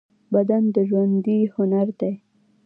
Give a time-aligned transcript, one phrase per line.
[0.33, 2.13] بدن د ژوندۍ هنر دی.